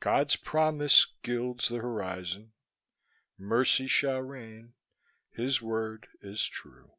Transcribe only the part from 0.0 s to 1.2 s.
God's promise